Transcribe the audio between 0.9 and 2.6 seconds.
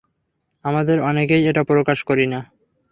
অনেকেই এটা প্রকাশ করি না।